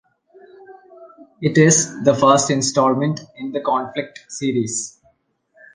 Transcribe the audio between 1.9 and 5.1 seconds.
the first installment in the "Conflict" series.